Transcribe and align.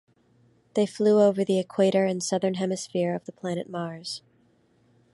They 0.73 0.87
flew 0.87 1.21
over 1.21 1.45
the 1.45 1.59
equator 1.59 2.05
and 2.05 2.23
southern 2.23 2.55
hemisphere 2.55 3.13
of 3.13 3.25
the 3.25 3.31
planet 3.31 3.69
Mars. 3.69 4.23